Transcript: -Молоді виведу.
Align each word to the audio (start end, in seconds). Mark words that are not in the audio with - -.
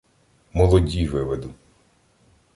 -Молоді 0.53 1.07
виведу. 1.07 1.53